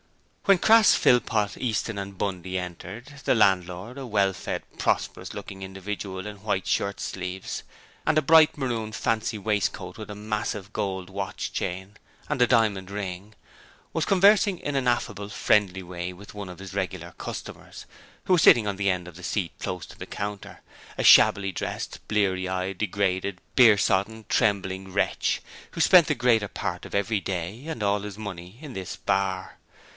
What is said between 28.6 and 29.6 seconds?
in this bar.